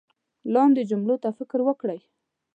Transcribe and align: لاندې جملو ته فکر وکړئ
لاندې 0.53 0.81
جملو 0.89 1.15
ته 1.23 1.29
فکر 1.37 1.59
وکړئ 1.67 1.99